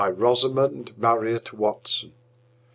[0.11, 2.15] Rosamund Marriott Watson b.